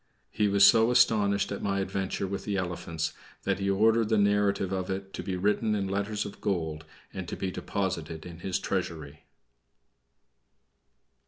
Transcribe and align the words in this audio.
He 0.31 0.47
was 0.47 0.65
so 0.65 0.89
astonished 0.89 1.51
at 1.51 1.61
my 1.61 1.79
adventure 1.79 2.25
with 2.25 2.43
the 2.43 2.57
elephants 2.57 3.13
that 3.43 3.59
he 3.59 3.69
ordered 3.69 4.09
the 4.09 4.17
narrative 4.17 4.71
of 4.71 4.89
it 4.89 5.13
to 5.13 5.21
be 5.21 5.35
written 5.35 5.75
in 5.75 5.87
letters 5.87 6.25
of 6.25 6.41
gold 6.41 6.85
and 7.13 7.27
to 7.27 7.35
be 7.37 7.51
deposited 7.51 8.25
in 8.25 8.39
his 8.39 8.57
treasury. 8.57 9.25